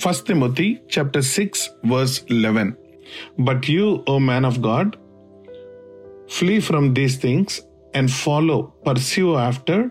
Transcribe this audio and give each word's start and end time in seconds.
First 0.00 0.26
Timothy 0.26 0.78
chapter 0.98 1.22
six 1.22 1.70
verse 1.88 2.22
eleven 2.30 2.72
but 3.40 3.70
you 3.70 4.04
O 4.08 4.18
man 4.18 4.46
of 4.46 4.58
God 4.58 4.90
flee 6.30 6.60
from 6.60 6.94
these 6.94 7.22
things 7.22 7.60
and 7.96 8.10
follow 8.10 8.68
pursue 8.86 9.32
after 9.32 9.88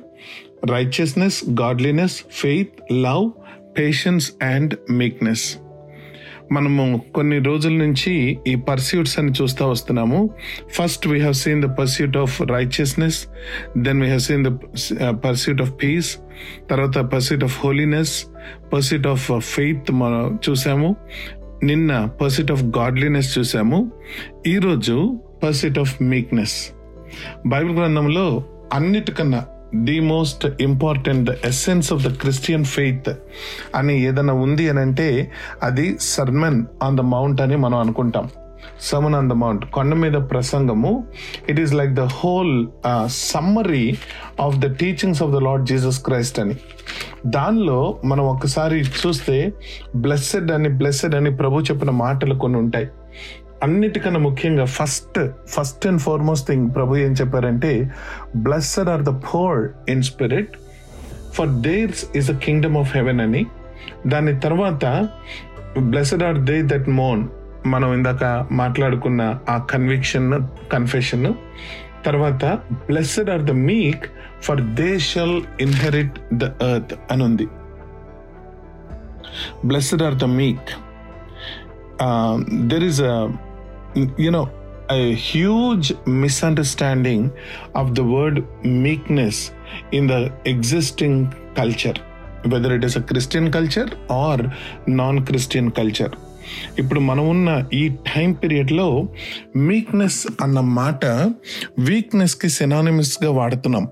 righteousness 0.72 1.44
godliness 1.62 2.24
faith 2.32 2.94
love 2.94 3.32
patience 3.80 4.32
and 4.42 4.76
meekness 4.92 5.58
మనము 6.52 7.02
కొన్ని 7.16 7.40
రోజుల 7.40 7.74
నుంచి 7.74 8.38
ఈ 8.48 8.56
pursuits 8.56 9.20
అని 9.20 9.32
చూస్తూ 9.42 9.70
వస్తున్నాము. 9.70 10.30
First 10.72 11.08
we 11.08 11.20
have 11.20 11.34
seen 11.34 11.62
the 11.62 11.66
pursuit 11.66 12.18
of 12.18 12.42
righteousness 12.42 13.28
then 13.78 14.02
we 14.02 14.10
have 14.10 14.20
seen 14.20 14.46
the 14.46 14.48
pursuit 15.10 15.62
of 15.62 15.74
peace 15.84 16.18
తర్వాత 16.70 16.98
pursuit 16.98 17.44
of 17.44 17.60
holiness 17.60 18.26
pursuit 18.74 19.08
of 19.08 19.32
faith 19.40 19.92
మనం 19.92 20.40
చూసాము. 20.50 20.96
నిన్న 21.64 22.06
పర్సిట్ 22.06 22.52
ఆఫ్ 22.52 22.64
గాడ్లీనెస్ 22.64 23.40
చూసాము. 23.40 23.92
ఈరోజు 24.48 25.20
పర్సిట్ 25.44 25.80
ఆఫ్ 25.80 26.02
మీక్నెస్ 26.02 26.72
బైబిల్ 27.48 27.78
గ్రంథంలో 27.78 28.44
అన్నిటికన్నా 28.74 29.46
the 29.76 30.00
most 30.00 30.48
important 30.62 31.30
essence 31.46 31.94
of 31.94 32.08
the 32.08 32.14
Christian 32.14 32.66
faith 32.66 33.10
అని 33.76 34.02
ఏదైనా 34.02 34.34
ఉంది 34.34 34.70
అని 34.70 34.80
అంటే 34.80 35.32
అది 35.64 35.98
సర్మన్ 36.00 36.66
ఆన్ 36.84 36.98
ద 36.98 37.02
మౌంట్ 37.02 37.42
అని 37.42 37.56
మనం 37.56 37.78
అనుకుంటాం. 37.78 38.30
సమన్ 38.80 39.16
ఆన్ 39.16 39.30
ద 39.30 39.34
మౌంట్ 39.34 39.66
కొండ 39.66 39.94
మీద 39.94 40.12
ప్రసంగము. 40.12 41.08
It 41.50 41.60
is 41.60 41.74
like 41.74 41.92
the 41.92 42.00
whole 42.00 42.68
summary 43.08 43.98
of 44.42 44.58
the 44.58 44.76
teachings 44.76 45.24
of 45.24 45.32
the 45.32 45.36
Lord 45.36 45.66
Jesus 45.66 46.00
Christ 46.04 46.40
అని. 46.40 46.56
దానిలో 47.26 48.00
మనం 48.06 48.26
ఒకసారి 48.26 48.80
చూస్తే 48.80 49.54
బ్లెస్సెడ్ 49.96 50.52
అని 50.52 50.70
బ్లెస్సెడ్ 50.70 51.16
అని 51.16 51.36
ప్రభు 51.36 51.60
చెప్పిన 51.60 51.90
మాటలు 51.90 52.36
కొన్ని 52.36 52.60
ఉంటాయి. 52.60 52.88
అన్నిటికన్నా 53.64 54.20
ముఖ్యంగా 54.20 54.66
first 54.66 55.20
first 55.48 55.88
and 55.88 56.02
foremost 56.02 56.48
thing 56.48 56.70
ప్రభు 56.76 56.96
ఏం 56.96 57.14
చెప్పారంటే 57.14 57.92
blessed 58.36 58.90
are 58.90 59.02
the 59.02 59.10
poor 59.10 59.70
in 59.90 60.04
spirit 60.04 60.54
for 61.34 61.50
theirs 61.50 62.06
is 62.16 62.32
the 62.32 62.36
kingdom 62.36 62.78
of 62.78 62.94
heaven 62.98 63.20
అని. 63.22 63.46
దాని 64.08 64.40
తర్వాత 64.40 64.86
బ్లెస్సెడ్ 65.80 66.24
ఆర్ 66.24 66.38
దే 66.38 66.62
దట్ 66.62 66.90
మోన్ 66.90 67.28
మనం 67.66 67.94
ఇందాక 67.94 68.24
మాట్లాడుకున్న 68.52 69.40
ఆ 69.50 69.58
కన్విక్షన్ 69.58 70.30
కన్ఫెషన్ 70.72 71.34
తర్వాత 72.04 72.46
blessed 72.90 73.30
are 73.30 73.44
the 73.44 73.52
meek 73.52 74.06
for 74.42 74.62
they 74.62 75.00
shall 75.00 75.38
inherit 75.62 76.20
the 76.34 76.44
earth 76.44 76.94
అని 77.12 77.24
ఉంది 77.24 77.48
blessed 79.66 80.04
are 80.04 80.16
the 80.16 80.30
meek 80.40 80.72
there 82.72 82.84
is 82.84 83.02
a 83.02 83.16
you 84.18 84.32
know 84.32 84.50
a 84.90 85.14
huge 85.16 85.88
misunderstanding 86.06 87.32
of 87.76 87.96
the 87.96 88.04
word 88.04 88.44
meekness 88.64 89.38
in 89.92 90.08
the 90.08 90.32
existing 90.46 91.16
culture 91.56 91.96
whether 92.44 92.74
it 92.76 92.84
is 92.84 92.96
a 92.96 93.02
christian 93.02 93.52
culture 93.52 93.88
or 94.10 94.36
non-christian 94.88 95.72
culture 95.72 96.12
ఇప్పుడు 96.80 97.00
మనం 97.00 97.30
ఉన్న 97.30 97.64
ఈ 97.74 97.88
time 97.88 98.32
పీరియడ్లో 98.32 99.10
meekness 99.56 100.28
అన్న 100.42 100.60
మాట 100.60 101.06
వీక్నెస్కి 101.80 102.50
సినానిమస్గా 102.50 103.32
వాడుతున్నాం. 103.32 103.88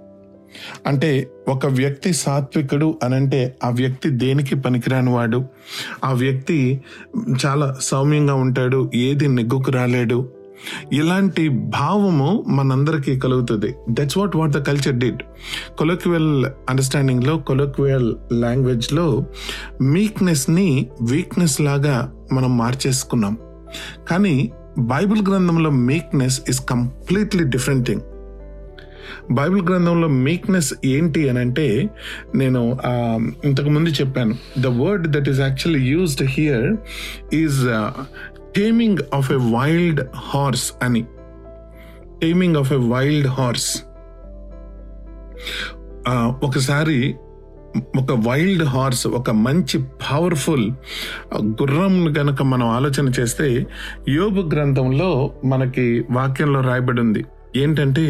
అంటే 0.87 1.27
ఒక 1.47 1.65
వ్యక్తి 1.65 2.13
సాత్వికుడు 2.13 2.99
అనంటే 3.03 3.55
ఆ 3.63 3.69
వ్యక్తి 3.69 4.09
దేనికి 4.09 4.55
పనికిరాని 4.55 5.09
వాడు? 5.09 5.45
ఆ 6.03 6.13
వ్యక్తి 6.13 6.81
చాలా 7.45 7.77
సౌమ్యంగా 7.81 8.33
ఉంటాడు 8.33 8.91
ఏది 8.95 9.27
నెగ్గుకు 9.27 9.71
రాలేడు 9.71 10.29
ఇలాంటి 10.93 11.43
భావము 11.49 12.29
మనందరికీ 12.47 13.13
కలుగుతుంది. 13.19 13.69
That's 13.89 14.17
what 14.17 14.35
what 14.35 14.51
the 14.51 14.61
culture 14.69 14.97
did 15.03 15.21
colloquial 15.77 16.31
అండర్స్టాండింగ్లో 16.69 17.37
colloquial 17.37 18.09
లాంగ్వేజ్లో 18.31 19.07
మీక్నెస్ని 19.81 20.69
వీక్నెస్ 21.01 21.57
లాగా 21.61 21.97
మనం 22.33 22.57
మార్చేసుకున్నాం. 22.57 23.37
కానీ 24.09 24.35
బైబిల్ 24.77 25.21
గ్రంథంలో 25.29 25.69
meekness 25.69 26.39
is 26.49 26.61
completely 26.65 27.43
different 27.55 27.85
thing 27.87 28.05
Bible 29.31 29.61
గ్రంథంలో 29.61 30.07
మీక్నెస్ 30.07 30.73
ఏంటి 30.85 31.21
అని 31.29 31.39
అంటే 31.39 31.65
నేను 32.35 32.61
ఇంతకుముందు 33.45 33.89
చెప్పాను. 33.89 34.33
The 34.59 34.67
word 34.81 35.07
that 35.07 35.29
is 35.29 35.39
actually 35.39 35.81
used 35.89 36.23
here 36.29 36.67
is 37.35 37.61
taming 38.55 39.01
of 39.13 39.29
a 39.31 39.39
wild 39.51 40.01
horse 40.25 40.67
అని 40.83 41.03
taming 42.19 42.57
of 42.57 42.73
a 42.73 42.81
wild 42.87 43.27
horse 43.27 43.71
ఒకసారి 46.43 46.99
ఒక 47.97 48.11
వైల్డ్ 48.27 48.63
హార్స్ 48.63 49.07
ఒక 49.07 49.29
మంచి 49.29 49.77
పవర్ఫుల్ 50.03 50.67
గుర్రం 51.61 51.95
గనక 52.17 52.41
మనం 52.43 52.67
ఆలోచన 52.69 53.07
చేస్తే 53.09 53.47
యోబు 54.09 54.41
గ్రంథంలో 54.53 55.09
మనకి 55.45 55.85
వాక్యంలో 56.11 56.61
రాయబడి 56.61 57.01
ఉంది 57.01 57.23
ఏంటంటే 57.55 58.05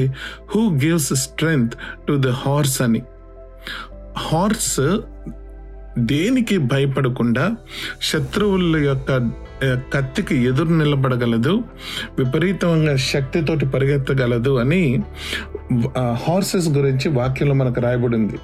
who 0.56 0.62
gives 0.86 1.12
strength 1.16 1.76
to 2.08 2.14
the 2.18 2.28
horse 2.28 2.82
అని 2.82 3.02
హార్స్ 4.18 4.74
దేనికి 5.98 6.58
భయపడకుండా 6.58 7.56
శత్రువుల 8.02 8.78
యొక్క 8.78 9.32
కత్తికి 9.66 10.44
ఎదురు 10.44 10.70
నిలబడగలదు 10.70 11.64
విపరీతంగా 12.18 12.96
శక్తితోటి 12.96 13.66
పరిగెత్తగలదు 13.66 14.58
అని 14.58 15.04
హార్సెస్ 16.14 16.70
గురించి 16.70 17.10
వాక్యంలో 17.10 17.56
మనకు 17.56 17.82
రాయబడింది. 17.82 18.40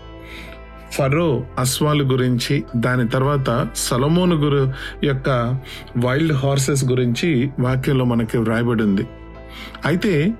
ఫరో 0.91 1.43
అస్వాలు 1.59 2.03
గురించి 2.03 2.63
దాని 2.75 3.07
తర్వాత 3.07 3.67
సలమోను 3.75 4.35
గురు 4.35 4.73
యొక్క 5.03 5.59
వైల్డ్ 5.97 6.33
హార్సెస్ 6.33 6.85
గురించి 6.85 7.49
వాక్యంలో 7.59 8.05
మనకి 8.05 8.37
వ్రాయబడింది 8.37 9.07
అయితే 9.85 10.33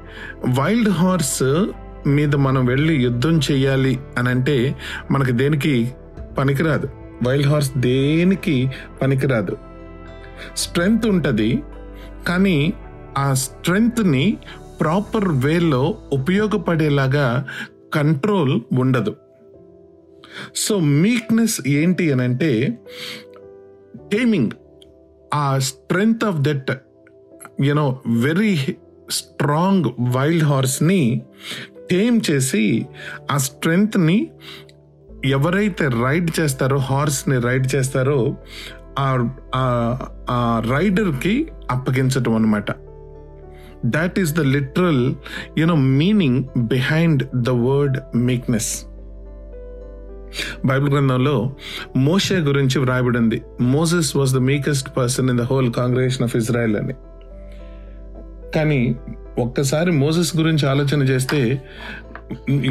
వైల్డ్ 0.60 0.90
హార్స్ 0.90 1.66
మీద 2.08 2.36
మనం 2.36 2.66
వెళ్ళి 2.66 2.96
యుద్ధం 3.04 3.40
చేయాలి 3.52 4.00
అని 4.18 4.30
అంటే 4.30 4.76
మనకి 5.12 5.32
దేనికి 5.32 5.92
పనికిరాదు. 6.38 6.90
వైల్డ్ 7.24 7.48
హార్స్ 7.48 7.78
దేనికి 7.78 8.72
పనికిరాదు. 9.02 9.58
స్ట్రెంగ్త్ 10.58 11.08
ఉంటుంది 11.08 11.64
కానీ 12.28 12.74
ఆ 13.18 13.34
స్ట్రెంగ్త్ని 13.34 14.38
ప్రాపర్ 14.82 15.28
వేలో 15.28 15.98
ఉపయోగపడేలాగా 16.14 17.48
కంట్రోల్ 17.94 18.62
ఉండదు. 18.80 19.16
సో 20.56 20.80
మీక్నెస్ 20.80 21.68
ఏంటి 21.68 22.12
అని 22.12 22.24
అంటే 22.24 22.80
టేమింగ్. 24.12 24.52
ఆ 25.34 25.60
strength 25.60 26.26
of 26.26 26.38
that 26.38 26.72
you know 27.62 28.02
very 28.08 28.60
strong 29.10 29.86
wild 30.16 30.44
హార్స్ని 30.44 31.22
tame 31.92 32.22
చేసి 32.32 32.86
ఆ 33.32 33.38
స్ట్రెంగ్త్ని 33.38 34.28
ఎవరైతే 35.26 35.88
రైడ్ 35.88 36.40
చేస్తారో 36.40 36.78
హార్స్ని 36.78 37.42
రైడ్ 37.42 37.76
చేస్తారో 37.76 38.36
ఆ 39.56 40.62
రైడర్కి 40.70 41.52
అప్పగించటం 41.72 42.36
అనమాట 42.36 42.72
that 43.86 44.20
is 44.20 44.34
the 44.34 44.40
literal 44.40 45.16
you know 45.58 45.76
meaning 45.76 46.44
behind 46.58 47.24
the 47.36 47.50
word 47.50 47.98
meekness 48.16 48.86
Bible 50.66 50.94
గ్రంథంలో 50.94 51.56
మోషే 51.96 52.36
గురించి 52.36 52.80
వ్రాయబడింది. 52.80 53.42
Moses 53.62 54.18
was 54.18 54.34
the 54.34 54.38
meekest 54.38 54.98
person 54.98 55.30
in 55.30 55.38
the 55.38 55.42
whole 55.42 55.74
congregation 55.74 56.24
of 56.24 56.36
Israel 56.36 56.76
అని. 56.76 56.94
కానీ 58.56 58.96
ఒక్కసారి 59.40 59.92
మోసెస్ 59.92 60.38
గురించి 60.38 60.70
ఆలోచన 60.70 61.02
చేస్తే 61.02 61.62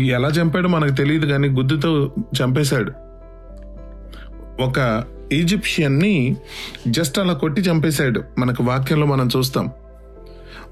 ఎలా 0.05 0.29
చంపాడో 0.29 0.69
మనకు 0.69 0.93
తెలియదు 0.93 1.27
కానీ 1.27 1.49
గుద్దుతో 1.49 2.13
చంపేశాడు. 2.43 2.93
ఒక 4.63 5.05
ఈజిప్షియన్ని 5.33 6.37
జస్ట్ 6.89 7.19
అలా 7.19 7.33
కొట్టి 7.33 7.63
చంపేశాడు 7.63 8.23
మనకు 8.39 8.65
వాక్యంలో 8.65 9.07
మనం 9.07 9.29
చూస్తాం. 9.37 9.71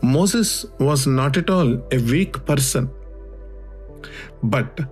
Moses 0.04 0.66
was 0.80 1.16
not 1.16 1.38
at 1.38 1.50
all 1.50 1.78
a 1.92 1.96
weak 1.96 2.36
person. 2.48 2.88
But 4.44 4.82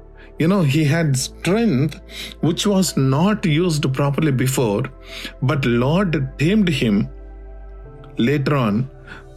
you know 0.40 0.60
he 0.60 0.84
had 0.84 1.14
strength 1.14 1.94
which 2.44 2.68
which 2.68 3.10
not 3.10 3.46
used 3.46 3.96
properly 3.96 4.32
before 4.32 4.88
but 5.44 5.66
Lord 5.66 6.28
tamed 6.40 6.70
him 6.70 7.04
later 8.20 8.54
on 8.54 8.84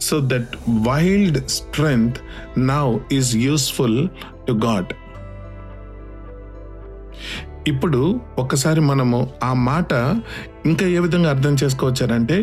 so 0.04 0.16
that 0.32 0.46
wild 0.86 1.36
strength 1.50 2.18
now 2.72 2.86
is 3.18 3.28
useful 3.52 3.94
to 4.46 4.54
god. 4.66 4.86
ఇప్పుడు 7.66 8.20
ఒకసారి 8.38 8.80
మనము 8.80 9.18
ఆ 9.44 9.52
మాట 9.52 9.92
ఇంకా 10.66 10.86
ఏ 10.86 10.98
విధంగా 10.98 11.28
అర్థం 11.30 11.54
చేసుకోవచ్చారంటే 11.62 12.36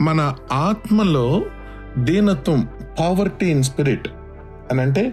మన 0.00 0.20
ఆత్మలో 0.52 1.24
దీనత్వం 1.98 2.60
పావర్టీ 2.98 3.46
ఇన్ 3.50 3.62
స్పిరిట్ 3.62 4.08
అని 4.70 4.80
అంటే 4.80 5.04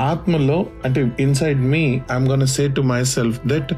ఆత్మలో 0.00 0.66
అంటే 0.84 1.12
inside 1.20 1.60
me 1.72 1.82
I'm 2.12 2.28
gonna 2.28 2.46
say 2.46 2.64
to 2.68 2.80
myself 3.14 3.38
that 3.46 3.72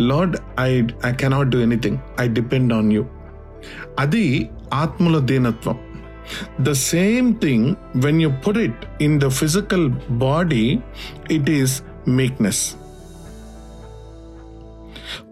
Lord 0.00 0.36
I 0.60 0.70
I 1.04 1.12
cannot 1.22 1.48
do 1.48 1.60
anything 1.60 1.98
I 2.20 2.28
depend 2.38 2.72
on 2.72 2.92
you 2.92 3.04
అది 3.98 4.24
ఆత్మలో 4.72 5.20
దీనత్వం. 5.20 5.76
The 6.58 6.74
same 6.74 7.34
thing, 7.38 7.76
when 7.94 8.20
you 8.20 8.30
put 8.30 8.56
it 8.56 8.72
in 8.98 9.18
the 9.18 9.30
physical 9.30 9.88
body, 9.88 10.82
it 11.28 11.48
is 11.48 11.82
meekness. 12.06 12.76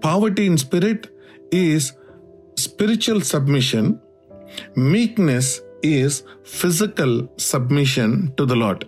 Poverty 0.00 0.47
in 0.47 0.58
spirit 0.58 1.08
is 1.50 1.93
spiritual 2.56 3.20
submission, 3.20 4.00
meekness 4.76 5.61
is 5.82 6.23
physical 6.44 7.29
submission 7.37 8.32
to 8.37 8.44
the 8.44 8.56
Lord. 8.56 8.87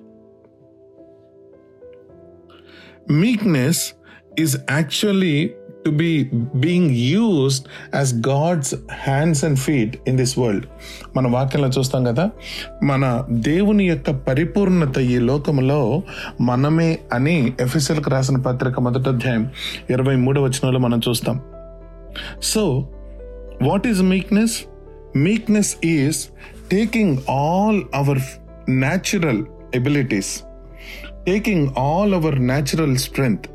Meekness 3.09 3.95
is 4.37 4.59
actually 4.69 5.55
to 5.85 5.93
be 5.93 6.25
being 6.57 6.87
used 6.95 7.69
as 7.93 8.13
God's 8.25 8.69
hands 8.89 9.43
and 9.43 9.59
feet 9.59 10.01
in 10.07 10.17
this 10.17 10.33
world. 10.37 10.65
మన 11.17 11.27
వాక్యంలో 11.29 11.69
చూస్తాం 11.69 12.03
కదా 12.05 12.25
మన 12.83 13.05
దేవుని 13.49 13.85
యొక్క 13.87 14.11
పరిపూర్ణత 14.29 14.99
ఈ 15.07 15.19
లోకములో 15.31 15.81
మనమే 16.51 16.91
అని 17.13 17.37
ఎఫ్ఎస్ఎల్కి 17.61 18.11
రాసిన 18.11 18.39
పత్రిక 18.41 18.81
మొదటి 18.81 19.09
అధ్యాయం 19.09 19.45
ఇరవై 19.91 20.17
మూడవ 20.17 20.45
వచనంలో 20.45 20.79
మనం 20.79 21.01
చూస్తాం 21.09 21.39
so 22.53 22.65
what 23.63 23.87
is 23.87 24.03
meekness 24.13 24.57
meekness 25.27 25.73
is 25.95 26.21
taking 26.71 27.17
all 27.41 27.81
our 27.95 28.23
natural 28.79 29.43
abilities 29.75 30.33
taking 31.27 31.67
all 31.79 32.15
our 32.15 32.39
natural 32.43 32.97
strength 32.99 33.49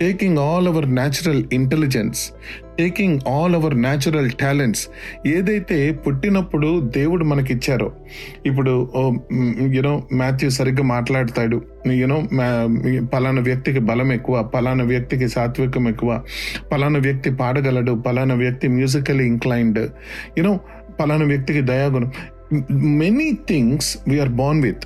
taking 0.00 0.38
all 0.38 0.68
our 0.68 0.88
natural 0.94 1.44
intelligence 1.52 2.30
taking 2.78 3.20
all 3.28 3.54
our 3.54 3.76
natural 3.80 4.30
talents 4.30 4.88
ఏదైతే 5.26 5.92
పుట్టినప్పుడు 5.92 6.90
దేవుడు 6.96 7.24
మనకిచ్చారో 7.24 7.92
ఇప్పుడు 8.46 8.92
యూనో 9.70 10.02
మాథ్యూ 10.12 10.50
సరిగ్గా 10.50 10.82
మాట్లాడతాడు. 10.82 11.62
యూనో 11.92 12.22
పలానా 13.14 13.42
వ్యక్తికి 13.42 13.78
బలం 13.78 14.12
ఎక్కువ 14.12 14.42
పలానా 14.42 14.84
వ్యక్తికి 14.84 15.28
సాత్వికం 15.28 15.88
ఎక్కువ 15.88 16.22
పలానా 16.72 16.98
వ్యక్తి 16.98 17.30
పాడగలడు 17.30 17.92
పలానా 17.92 18.34
వ్యక్తి 18.34 18.68
మ్యూజికలీ 18.68 19.26
ఇంక్లైన్డ్ 19.26 19.90
యూనో 20.38 20.60
పలానా 21.00 21.24
వ్యక్తికి 21.24 21.60
దయాగుణం. 21.60 22.12
Many 22.70 23.32
things 23.48 23.98
we are 24.08 24.28
born 24.28 24.62
with 24.62 24.84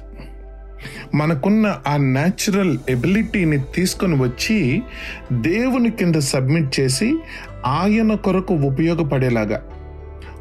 మనకున్న 1.14 1.80
ఆ 1.86 1.96
న్యాచురల్ 1.96 2.78
ఎబిలిటీని 2.88 3.58
తీసుకొని 3.74 4.22
వచ్చి 4.22 4.82
దేవుని 5.32 5.90
కింద 5.90 6.14
సబ్మిట్ 6.14 6.80
చేసి 6.80 7.18
ఆయన 7.66 8.14
కొరకు 8.14 8.54
ఉపయోగపడేలాగా. 8.54 9.62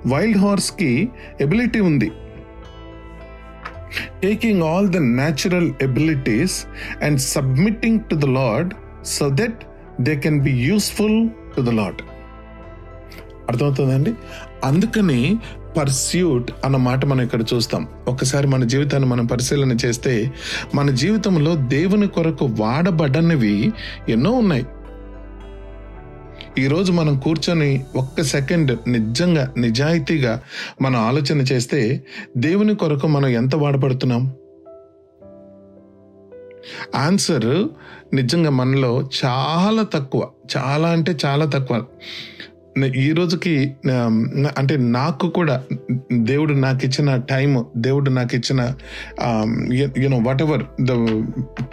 వైల్డ్ 0.08 0.38
హార్స్కి 0.38 1.10
ఎబిలిటీ 1.42 1.80
ఉంది. 1.80 2.12
Taking 4.24 4.64
all 4.64 4.90
the 4.90 4.98
natural 4.98 5.74
abilities 5.82 6.66
and 7.04 7.20
submitting 7.20 8.00
to 8.00 8.16
the 8.16 8.26
Lord 8.26 8.74
so 9.06 9.30
that 9.30 9.60
they 10.02 10.16
can 10.16 10.40
be 10.40 10.52
useful 10.52 11.30
to 11.56 11.62
the 11.62 11.70
Lord 11.70 12.02
అర్థమవుతుందండి? 13.50 14.14
అందుకని 14.64 15.38
పర్స్యూట్ 15.78 16.52
అన్న 16.66 16.78
మాట 16.78 17.06
మనం 17.06 17.22
ఇక్కడ 17.22 17.44
చూస్తాం. 17.54 17.88
ఒకసారి 18.08 18.48
మన 18.48 18.64
జీవితాన్ని 18.64 19.10
మనం 19.10 19.26
పరిశీలన 19.26 19.72
చేస్తే 19.72 20.34
మన 20.76 20.90
జీవితంలో 20.90 21.56
దేవుని 21.56 22.08
కొరకు 22.08 22.46
వాడబడనివి 22.46 23.74
ఎన్నో 24.10 24.32
ఉన్నాయి. 24.32 24.66
ఈరోజు 26.58 26.92
మనం 26.92 27.20
కూర్చొని 27.20 27.86
ఒక్క 27.96 28.22
సెకండ్ 28.22 28.78
నిజంగా 28.88 29.54
నిజాయితీగా 29.58 30.42
మనం 30.82 30.96
ఆలోచన 30.96 31.42
చేస్తే 31.42 32.04
దేవుని 32.38 32.76
కొరకు 32.76 33.08
మనం 33.08 33.28
ఎంత 33.28 33.56
వాడబడుతున్నాం? 33.56 34.34
ఆన్సర్ 36.96 37.68
నిజంగా 38.16 38.50
మనలో 38.50 39.10
చాలా 39.26 39.84
తక్కువ 39.84 40.28
చాలా 40.58 40.90
అంటే 40.90 41.16
చాలా 41.26 41.46
తక్కువ. 41.46 41.86
ఈ 42.86 43.12
రోజుకి 43.12 43.76
అంటే 44.58 44.78
నాకు 44.78 45.30
కూడా 45.30 45.64
దేవుడు 46.14 46.54
నాకు 46.54 46.86
ఇచ్చిన 46.86 47.16
టైం 47.16 47.66
దేవుడు 47.78 48.10
నాకు 48.10 48.36
ఇచ్చిన 48.36 48.74
you know 49.98 50.18
whatever 50.42 50.64
the 50.82 50.92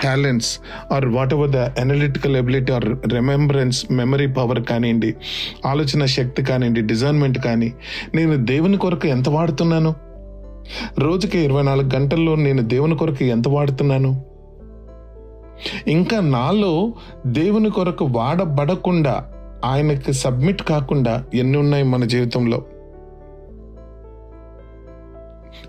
talents 0.03 0.59
are 0.93 1.07
whatever 1.35 1.51
the 1.51 1.57
analytical 1.57 2.37
ability 2.37 2.73
are 2.73 3.13
remembrance 3.15 3.93
memory 3.93 4.27
power 4.27 4.63
కానివ్వండి 4.63 5.15
ఆలోచన 5.67 6.05
శక్తి 6.05 6.43
కానివ్వండి 6.43 6.81
డిజైన్మెంట్ 6.81 7.39
కానీ 7.39 7.73
నేను 8.15 8.37
దేవుని 8.37 8.77
కొరకు 8.77 9.07
ఎంత 9.07 9.29
వాడుతున్నాను? 9.29 9.95
రోజుకి 10.99 11.39
ఇరవై 11.39 11.63
నాలుగు 11.63 11.95
గంటల్లో 11.95 12.35
నేను 12.35 12.63
దేవుని 12.63 12.97
కొరకు 12.97 13.25
ఎంత 13.25 13.49
వాడుతున్నాను? 13.49 14.25
ఇంకా 15.89 16.21
నాలో 16.21 16.95
దేవుని 17.27 17.71
కొరకు 17.71 18.05
వాడబడకుండా 18.05 19.27
ఆయనకి 19.65 20.13
సబ్మిట్ 20.13 20.63
కాకుండా 20.63 21.25
ఎన్ని 21.35 21.59
ఉన్నాయి 21.59 21.85
మన 21.85 22.05
జీవితంలో? 22.05 22.65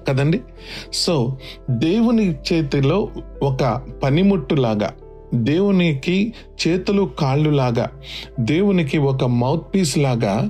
కదండి? 0.07 0.41
సో 0.93 1.37
దేవుని 1.69 2.35
చేతిలో 2.53 3.09
ఒక 3.43 3.81
పనిముట్టులాగా 4.03 4.93
దేవునికి 5.33 6.33
చేతులు 6.67 7.11
కాళ్ళు 7.19 7.49
లాగా 7.49 7.87
దేవునికి 8.39 8.97
ఒక 8.97 9.23
మౌత్ 9.23 9.75
పీస్ 9.75 9.97
లాగా 9.97 10.49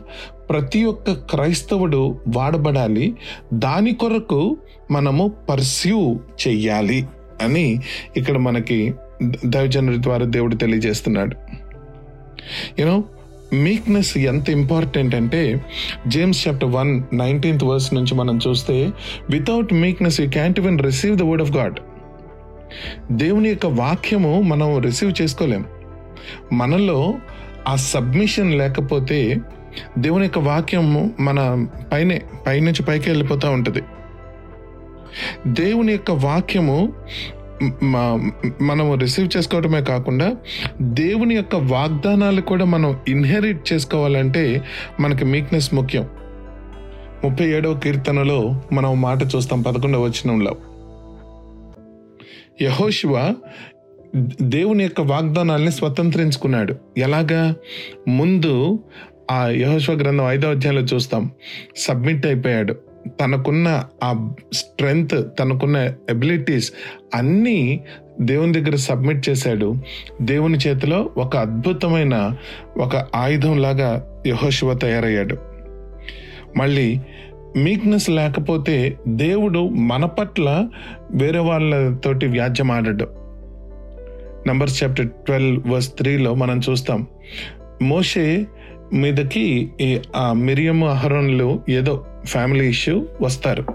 ప్రతి 0.50 0.86
ఒక్క 0.86 1.12
క్రైస్తవుడు 1.12 2.20
వాడబడాలి. 2.28 3.16
దాని 3.54 3.94
కొరకు 3.94 4.58
మనము 4.92 5.32
పర్స్యూ 5.50 6.20
చెయ్యాలి 6.48 7.08
అని 7.42 7.80
ఇక్కడ 8.18 8.38
మనకి 8.38 8.94
దైవజనుడి 9.46 10.02
ద్వారా 10.02 10.26
దేవుడు 10.26 10.56
తెలియజేస్తున్నాడు. 10.56 11.36
యూనో 12.80 13.04
మీక్నెస్ 13.56 14.18
ఎంత 14.18 14.50
ఇంపార్టెంట్ 14.50 15.16
అంటే 15.16 15.66
James 16.08 16.48
chapter 16.48 16.70
one 16.70 17.04
nineteenth 17.14 17.64
verse 17.64 17.94
నుంచి 17.94 18.16
మనం 18.16 18.40
చూస్తే 18.48 18.94
without 19.30 19.74
meekness 19.74 20.22
you 20.22 20.30
can't 20.30 20.60
even 20.60 20.80
receive 20.80 21.18
the 21.18 21.22
word 21.22 21.44
of 21.44 21.52
God 21.52 21.80
దేవుని 23.12 23.50
యొక్క 23.50 23.66
వాక్యము 23.66 24.42
మనం 24.42 24.80
రిసీవ్ 24.80 25.22
చేసుకోలేం. 25.22 25.66
మనలో 26.54 27.16
ఆ 27.68 27.76
సబ్మిషన్ 27.76 28.54
లేకపోతే 28.54 29.38
దేవుని 29.98 30.24
యొక్క 30.24 30.40
వాక్యము 30.40 31.14
మన 31.20 31.68
పైనే 31.92 32.22
పైనుంచి 32.48 32.84
పైకి 32.84 33.10
వెళ్ళిపోతూ 33.10 33.52
ఉంటుంది. 33.52 33.82
దేవుని 35.48 35.92
యొక్క 35.92 36.12
వాక్యము 36.12 36.94
మనము 38.62 38.96
రిసీవ్ 38.96 39.38
చేసుకోవడమే 39.38 39.82
కాకుండా 39.82 40.36
దేవుని 40.82 41.36
యొక్క 41.36 41.56
వాగ్దానాలు 41.56 42.42
కూడా 42.42 42.66
మనం 42.66 42.98
ఇన్హెరిట్ 43.08 43.74
చేసుకోవాలంటే 43.74 44.64
మనకి 45.00 45.26
మీక్నెస్ 45.26 45.74
ముఖ్యం. 45.74 46.08
ముప్పై 47.24 47.48
ఏడవ 47.48 47.74
కీర్తనలో 47.74 48.62
మనం 48.74 49.02
మాట 49.02 49.18
చూస్తాం 49.36 49.62
పదకొండవ 49.62 50.04
వచనంలో. 50.04 50.58
యహోశివ 52.62 53.34
దేవుని 54.42 54.84
యొక్క 54.84 55.02
వాగ్దానాల్ని 55.02 55.72
స్వతంత్రించుకున్నాడు. 55.72 56.76
ఎలాగా? 56.98 57.56
ముందు 58.08 58.80
ఆ 59.32 59.48
యహోశివ 59.48 59.96
గ్రంథం 59.96 60.24
ఐదవ 60.24 60.50
అధ్యాయంలో 60.50 60.82
చూస్తాం. 60.82 61.32
సబ్మిట్ 61.78 62.26
అయిపోయాడు. 62.26 62.95
తనకున్న 63.20 63.84
ఆ 64.04 64.30
స్ట్రెంగ్త్ 64.54 65.40
తనకున్న 65.40 65.78
ఎబిలిటీస్ 66.10 66.72
అన్నీ 67.16 67.84
దేవుని 68.22 68.54
దగ్గర 68.54 68.76
సబ్మిట్ 68.76 69.30
చేశాడు. 69.30 69.76
దేవుని 70.22 70.58
చేతిలో 70.68 71.10
ఒక 71.18 71.38
అద్భుతమైన 71.38 72.38
ఒక 72.78 72.96
ఆయుధం 73.16 73.58
లాగా 73.58 74.22
యహోశివ 74.28 74.74
తయారయ్యాడు. 74.74 75.38
మళ్ళీ 76.58 77.00
మీక్నెస్ 77.58 78.10
లేకపోతే 78.10 78.98
దేవుడు 79.08 79.70
మన 79.70 80.06
పట్ల 80.06 80.68
వేరే 81.12 81.40
వాళ్ళతోటి 81.40 82.26
వ్యాజ్యం 82.26 82.72
ఆడడు. 82.72 83.08
నంబర్స్ 84.48 84.84
చాప్టర్ 84.84 85.10
ట్వెల్వ్ 85.10 85.68
వర్స్ 85.68 85.90
త్రీలో 85.90 86.34
మనం 86.34 86.62
చూస్తాం. 86.70 87.08
మోషే 87.82 88.46
మీదకి 88.94 89.72
ఈ 89.82 90.00
ఆ 90.16 90.34
మిరియము 90.34 90.88
అహరోన్లు 90.88 91.62
ఏదో 91.70 92.06
ఫ్యామిలీ 92.26 92.70
ఇష్యూ 92.70 93.06
వస్తారు. 93.22 93.66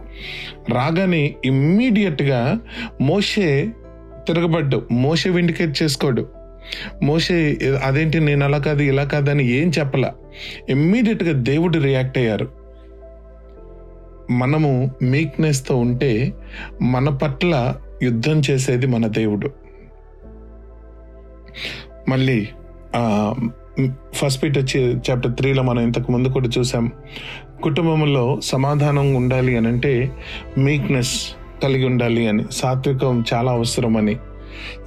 రాగానే 0.70 1.34
ఇమ్మీడియట్గా 1.44 2.60
మోషే 3.00 3.70
తిరగబడ్డు. 4.26 4.86
మోషే 4.92 5.30
విండికేట్ 5.30 5.82
చేసుకోడు. 5.82 6.28
మోషే 7.02 7.58
అదేంటి 7.84 8.20
నేను 8.20 8.44
అలా 8.44 8.58
కాదు 8.58 8.82
ఇలా 8.82 9.04
కాదని 9.04 9.44
ఏం 9.48 9.72
చెప్పలా. 9.78 10.14
ఇమ్మీడియట్గా 10.68 11.32
దేవుడు 11.32 11.78
రియాక్ట్ 11.78 12.18
అయ్యారు. 12.18 12.48
మనము 14.30 14.90
మీక్నెస్తో 15.02 15.76
ఉంటే 15.76 16.32
మన 16.82 17.08
పట్ల 17.08 17.76
యుద్ధం 18.02 18.42
చేసేది 18.50 18.86
మన 18.86 19.06
దేవుడు. 19.06 19.50
మళ్ళీ 22.08 22.48
ఫస్ట్ 24.12 24.42
పీటర్ 24.42 24.64
చాప్టర్ 24.76 25.36
త్రీలో 25.36 25.62
మనం 25.62 25.82
ఇంతకు 25.82 26.12
ముందు 26.12 26.28
కూడా 26.28 26.48
చూసాం. 26.58 26.92
కుటుంబంలో 27.62 28.40
సమాధానం 28.42 29.14
ఉండాలి 29.14 29.56
అని 29.56 29.68
అంటే 29.68 30.16
మీక్నెస్ 30.58 31.14
కలిగి 31.62 31.84
ఉండాలి 31.84 32.28
అని 32.28 32.44
సాత్వికం 32.52 33.24
చాలా 33.34 33.52
అవసరం 33.52 33.96
అని. 33.96 34.12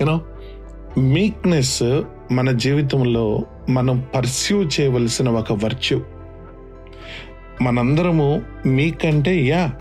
యూనో 0.01 0.21
మీక్నెస్ 0.97 2.03
మన 2.31 2.51
జీవితంలో 2.51 3.45
మనం 3.69 4.03
పర్స్యూ 4.15 4.63
చేయవలసిన 4.63 5.29
ఒక 5.29 5.53
వర్చ్యూ 5.53 6.01
మనందరము 7.61 8.41
మీకంటే 8.65 9.45
యా 9.45 9.71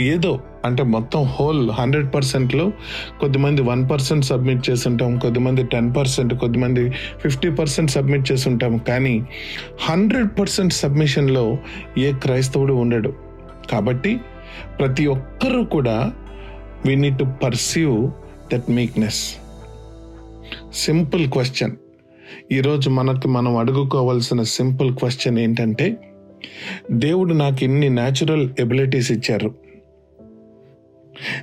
ఏదో 0.00 0.40
అంటే 0.68 0.82
మొత్తం 0.94 1.22
హోల్ 1.34 1.62
హండ్రెడ్ 1.70 2.08
పర్సెంట్లో 2.14 2.64
కొద్దిమంది 3.20 3.62
వన్ 3.62 3.82
పర్సెంట్ 3.90 4.24
సబ్మిట్ 4.24 4.62
చేసి 4.70 4.84
ఉంటాం 4.88 5.12
కొద్దిమంది 5.18 5.64
టెన్ 5.74 5.90
పర్సెంట్ 5.96 6.34
కొద్దిమంది 6.34 6.84
ఫిఫ్టీ 7.22 7.50
పర్సెంట్ 7.60 7.90
సబ్మిట్ 7.96 8.24
చేసి 8.32 8.46
ఉంటాం 8.48 8.74
కానీ 8.88 9.14
హండ్రెడ్ 9.88 10.30
పర్సెంట్ 10.40 10.74
సబ్మిషన్లో 10.82 11.44
ఏ 11.98 12.10
క్రైస్తవుడు 12.24 12.76
ఉండడు. 12.84 13.12
కాబట్టి 13.70 14.12
ప్రతి 14.78 15.06
ఒక్కరూ 15.16 15.60
కూడా 15.74 15.96
we 16.86 16.94
need 16.94 17.18
to 17.18 17.26
perceive 17.44 17.96
that 18.52 18.70
meekness 18.70 19.22
simple 20.84 21.24
question 21.34 21.76
ఈరోజు 22.52 22.88
మనకు 22.90 23.28
మనం 23.28 23.52
అడుగుకోవాల్సిన 23.56 24.40
సింపుల్ 24.42 24.90
క్వశ్చన్ 24.96 25.38
ఏంటంటే 25.38 25.86
దేవుడు 27.04 27.34
నాకు 27.34 27.60
ఇన్ని 27.64 27.88
న్యాచురల్ 27.90 28.44
ఎబిలిటీస్ 28.58 29.10
ఇచ్చారు. 29.12 29.50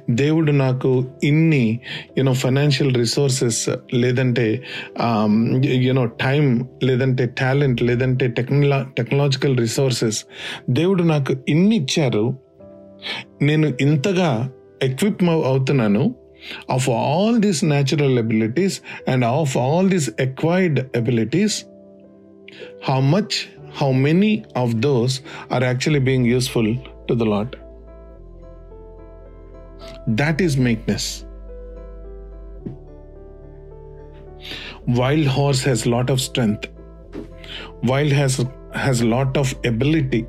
దేవుడు 0.10 0.52
నాకు 0.52 1.06
ఇన్ని 1.24 1.80
యూనో 2.18 2.34
ఫైనాన్షియల్ 2.34 2.96
రిసోర్సెస్ 2.96 3.70
లేదంటే 3.94 4.64
యూనో 5.66 6.06
టైం 6.06 6.68
లేదంటే 6.84 7.26
టాలెంట్ 7.40 7.84
లేదంటే 7.84 8.28
టెక్నలా 8.28 8.92
టెక్నాలజికల్ 8.98 9.58
రిసోర్సెస్ 9.58 10.26
దేవుడు 10.70 11.04
నాకు 11.04 11.36
ఇన్ని 11.50 11.76
ఇచ్చారు. 11.76 12.38
నేను 13.42 13.74
ఇంతగా 13.82 14.52
ఎక్విప్ 14.84 15.24
అవుతున్నాను. 15.24 16.16
Of 16.72 16.90
all 16.90 17.40
these 17.40 17.66
natural 17.66 18.20
abilities 18.20 18.82
and 19.08 19.26
of 19.26 19.58
all 19.58 19.90
these 19.90 20.10
acquired 20.20 20.80
abilities 20.96 21.64
how 22.90 23.00
much 23.00 23.36
how 23.82 23.92
many 23.92 24.44
of 24.58 24.74
those 24.74 25.22
are 25.54 25.64
actually 25.64 26.00
being 26.00 26.26
useful 26.26 26.78
to 27.10 27.14
the 27.14 27.24
Lord 27.24 27.56
that 30.10 30.42
is 30.42 30.58
meekness 30.58 31.24
wild 35.00 35.28
horse 35.28 35.64
has 35.64 35.88
lot 35.88 36.12
of 36.12 36.20
strength 36.20 36.66
wild 37.92 38.14
has 38.14 38.42
has 38.78 39.04
lot 39.04 39.38
of 39.38 39.56
ability 39.66 40.26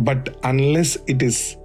but 0.00 0.26
unless 0.44 0.98
it 1.08 1.24
is 1.24 1.56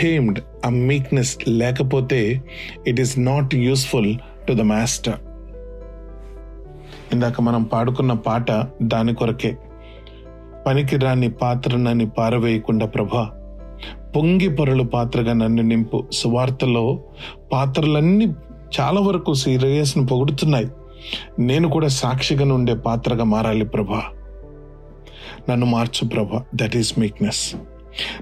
tamed 0.00 0.40
uh 0.66 0.68
meekness 0.68 1.38
లేకపోతే 1.48 2.42
it 2.86 3.00
is 3.00 3.18
not 3.18 3.54
useful 3.54 4.18
to 4.48 4.52
the 4.52 4.60
master 4.60 5.14
ఇందాక 7.12 7.40
మనం 7.40 7.62
పాడుకున్న 7.62 8.12
పాట 8.12 8.66
దాని 8.82 9.14
కొరకే. 9.14 9.56
పనికిరాని 10.66 11.30
పాత్రనని 11.30 12.08
పారవేయకుండా 12.08 12.86
ప్రభా 12.86 13.41
పొంగి 14.16 14.48
పొరలు 14.48 14.82
పాత్రగా 14.82 15.32
నన్ను 15.32 15.62
నింపు. 15.62 16.04
సువార్తలో 16.12 17.00
పాత్రలన్నీ 17.52 18.26
చాలా 18.80 19.00
వరకు 19.00 19.34
సీరియస్ను 19.34 20.06
పొగుడుతున్నాయి. 20.06 20.68
నేను 21.38 21.68
కూడా 21.68 21.88
సాక్షిగా 21.88 22.54
ఉండే 22.54 22.74
పాత్రగా 22.74 23.24
మారాలి 23.24 23.64
ప్రభా. 23.64 24.02
నన్ను 25.50 25.66
మార్చు 25.66 26.08
ప్రభా. 26.08 26.44
దట్ 26.54 26.76
ఈస్ 26.76 26.98
మీక్నెస్ 26.98 27.54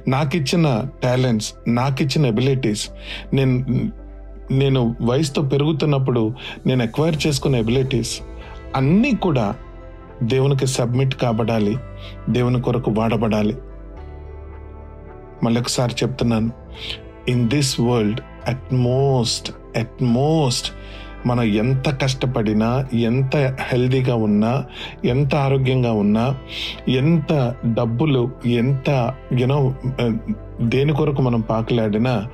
నాకిచ్చిన 0.08 0.84
టాలెంట్స్ 1.02 1.54
నాకిచ్చిన 1.68 2.26
ఎబిలిటీస్ 2.26 2.88
నేను 3.34 3.66
నేను 4.50 4.96
వయసుతో 5.00 5.42
పెరుగుతున్నప్పుడు 5.42 6.34
నేను 6.66 6.82
ఎక్వైర్ 6.82 7.26
చేసుకున్న 7.26 7.56
ఎబిలిటీస్ 7.56 8.20
అన్నీ 8.76 9.12
కూడా 9.12 9.54
దేవునికి 10.22 10.66
సబ్మిట్ 10.66 11.14
కాబడాలి. 11.14 11.76
దేవుని 12.30 12.62
కొరకు 12.62 12.90
వాడబడాలి. 12.90 13.56
మళ్ళీ 15.44 15.60
ఒకసారి 15.60 15.94
చెప్తున్నాను. 16.02 16.50
In 17.28 17.48
this 17.48 17.80
world 17.80 18.20
at 18.48 18.74
most 18.74 19.52
at 19.78 20.02
most 20.02 20.72
మనం 21.26 21.42
ఎంత 21.42 22.02
కష్టపడినా 22.02 22.88
ఎంత 22.94 23.36
హెల్దీగా 23.60 24.14
ఉన్నా 24.14 24.64
ఎంత 25.04 25.34
ఆరోగ్యంగా 25.34 25.92
ఉన్నా 25.92 26.38
ఎంత 26.88 27.54
డబ్బులు 27.72 28.30
ఎంత 28.46 29.14
యూనో 29.32 29.74
దేని 30.60 30.92
కొరకు 30.92 31.22
మనం 31.22 31.40
పాకులాడినా 31.40 32.26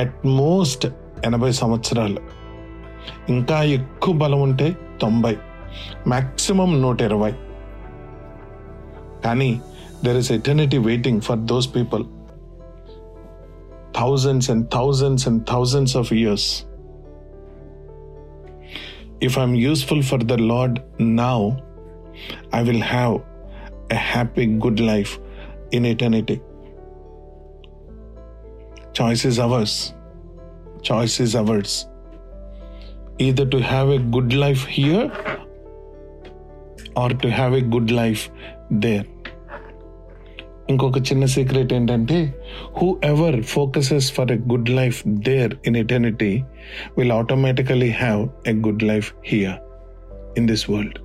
అట్ 0.00 0.26
మోస్ట్ 0.26 0.86
ఎనభై 1.26 1.52
సంవత్సరాలు. 1.52 2.18
ఇంకా 3.28 3.62
ఎక్కువ 3.62 4.14
బలం 4.14 4.40
ఉంటే 4.40 4.76
తొంభై. 5.00 5.36
మ్యాక్సిమం 6.08 6.82
నూట 6.82 7.02
ఇరవై. 7.02 7.32
కానీ 9.24 9.60
there 10.04 10.16
is 10.16 10.32
eternity 10.32 10.78
waiting 10.78 11.20
for 11.20 11.38
those 11.38 11.76
people 11.76 12.04
thousands 14.00 14.48
and 14.48 14.70
thousands 14.70 15.26
and 15.26 15.46
thousands 15.46 15.94
of 15.94 16.10
years. 16.10 16.44
If 19.20 19.36
I'm 19.36 19.54
useful 19.54 20.00
for 20.10 20.18
the 20.30 20.38
Lord 20.38 20.82
now, 20.98 21.58
I 22.50 22.62
will 22.62 22.80
have 22.80 23.20
a 23.90 23.94
happy, 23.94 24.46
good 24.46 24.80
life 24.80 25.18
in 25.72 25.84
eternity. 25.84 26.40
Choice 28.94 29.26
is 29.26 29.38
ours. 29.38 29.92
Choice 30.80 31.20
is 31.20 31.36
ours. 31.36 31.86
Either 33.18 33.44
to 33.44 33.60
have 33.60 33.90
a 33.90 33.98
good 33.98 34.32
life 34.32 34.64
here 34.64 35.12
or 36.96 37.10
to 37.10 37.30
have 37.30 37.52
a 37.52 37.60
good 37.60 37.90
life 37.90 38.30
there. 38.70 39.04
ఇంకొక 40.70 40.98
చిన్న 40.98 41.24
secret 41.24 41.72
ఏంటంటే 41.72 42.34
whoever 43.04 43.42
focuses 43.42 44.12
for 44.12 44.32
a 44.32 44.36
good 44.36 44.70
life 44.70 45.02
there 45.08 45.54
in 45.66 45.76
eternity 45.76 46.32
will 46.98 47.12
automatically 47.12 47.90
have 47.90 48.48
a 48.48 48.52
good 48.52 48.82
life 48.82 49.12
here 49.26 49.58
in 50.38 50.48
this 50.48 50.70
world 50.70 50.98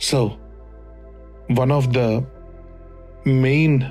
so 0.00 0.32
one 1.52 1.72
of 1.72 1.88
the 1.88 1.98
main 3.26 3.82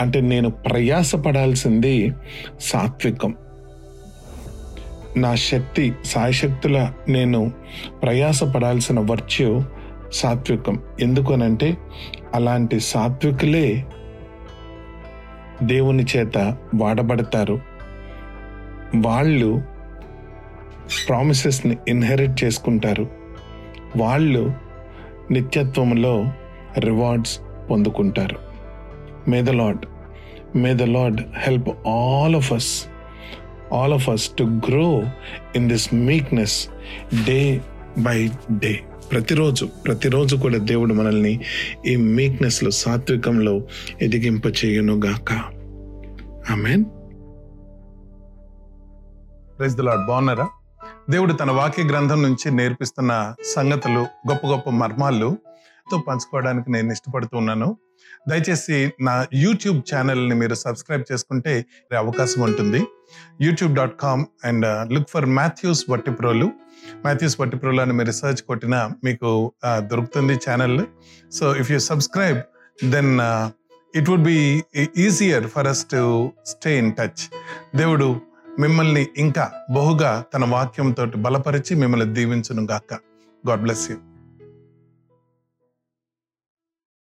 అంటే 0.00 0.20
నేను 0.20 0.50
ప్రయాసపడాల్సింది 0.50 2.12
సాత్వికం. 2.60 3.34
నా 5.16 5.34
శక్తి 5.34 5.92
సాయశక్తుల 6.04 6.92
నేను 7.08 7.40
ప్రయాసపడాల్సిన 8.02 9.00
virtue 9.00 9.50
సాత్వికం. 10.14 10.80
ఎందుకనంటే 11.00 11.76
అలాంటి 12.34 12.80
సాత్వికులే 12.80 13.86
దేవుని 15.62 16.06
చేత 16.16 16.38
వాడబడతారు. 16.74 17.60
వాళ్ళు 18.96 19.62
ప్రామిసెస్ని 21.08 21.76
ఇన్హెరిట్ 21.88 22.44
చేసుకుంటారు. 22.44 23.06
వాళ్ళు 23.96 24.52
నిత్యత్వంలో 25.30 26.32
రివార్డ్స్ 26.78 27.40
పొందుకుంటారు. 27.70 28.38
May 29.28 29.42
the 29.42 29.50
Lord 29.50 29.86
may 30.56 30.74
the 30.74 30.82
Lord 30.82 31.20
help 31.38 31.88
all 31.88 32.36
of 32.36 32.52
us 32.52 32.84
all 33.72 33.92
of 33.92 34.08
us 34.08 34.30
to 34.38 34.44
grow 34.44 35.02
in 35.56 35.68
this 35.68 35.94
meekness 35.94 36.68
day 37.26 37.60
by 37.98 38.30
day 38.52 38.80
ప్రతిరోజు 39.10 39.66
ప్రతిరోజు 39.66 40.36
కూడా 40.36 40.58
దేవుడు 40.58 40.94
మనల్ని 40.94 41.40
ఈ 41.86 41.96
మీక్నెస్లో 41.96 42.70
సాత్వికంలో 42.70 43.62
ఎదిగింప 44.02 44.46
చేయును 44.46 44.94
గాక 44.94 45.32
ఆమెన్ 46.50 46.84
ప్రైజ్ 49.58 49.80
లాడ్ 49.80 50.06
బాగున్నారా? 50.06 50.48
దేవుడు 51.10 51.32
తన 51.32 51.50
వాక్య 51.50 51.82
గ్రంథం 51.82 52.22
నుంచి 52.22 52.50
నేర్పిస్తున్న 52.50 53.34
సంగతులు 53.54 54.00
గొప్ప 54.00 54.46
గొప్ప 54.46 54.70
మర్మాలు 54.70 55.38
తో 55.90 55.98
పంచుకోవడానికి 55.98 56.72
నేను 56.72 56.92
ఇష్టపడుతూ 56.92 57.38
ఉన్నాను. 57.38 57.76
దయచేసి 58.26 58.76
నా 59.06 59.14
యూట్యూబ్ 59.44 59.78
ఛానల్ని 59.90 60.34
మీరు 60.34 60.56
సబ్స్క్రైబ్ 60.64 61.04
చేసుకుంటే 61.10 61.52
అవకాశం 62.02 62.40
ఉంటుంది. 62.42 62.80
YouTube 63.46 63.72
dot 63.78 63.96
com 64.04 64.22
and 64.48 64.66
look 64.94 65.10
for 65.14 65.26
Matthews 65.38 65.82
Vattiprolu 65.92 66.48
Matthews 67.04 67.36
Vattiprolu 67.40 67.80
అని 67.84 67.94
మీరు 67.98 68.08
రీసెర్చ్ 68.12 68.42
కొట్టినా 68.50 68.80
మీకు 69.06 69.30
uh, 69.68 69.80
దొరుకుతుంది 69.90 70.34
channel. 70.46 70.80
So 71.32 71.44
if 71.62 71.70
you 71.74 71.80
subscribe 71.90 72.40
then 72.94 73.12
it 73.94 74.08
would 74.12 74.26
be 74.30 74.38
easier 75.06 75.44
for 75.48 75.68
us 75.72 75.84
to 75.94 76.02
stay 76.52 76.72
in 76.82 76.92
touch 77.00 77.24
దేవుడు 77.74 78.08
మిమ్మల్ని 78.58 79.04
ఇంకా 79.16 79.44
బహుగా 79.76 80.10
తన 80.34 80.44
వాక్యంతో 80.56 81.04
బలపరిచి 81.26 81.74
మిమ్మల్ని 81.74 82.08
దీవించును 82.18 82.64
గాక 82.72 83.00
గాడ్ 83.44 83.62
బ్లెస్ 83.62 83.86
యూ 83.90 83.96